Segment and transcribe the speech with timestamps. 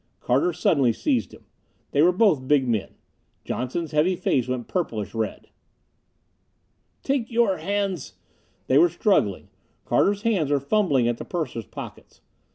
[0.19, 1.45] Carter suddenly seized him.
[1.91, 2.95] They were both big men.
[3.45, 5.49] Johnson's heavy face went purplish red.
[7.03, 8.13] "Take your hands!"
[8.65, 9.49] They were struggling.
[9.85, 12.21] Carter's hands were fumbling at the purser's pockets.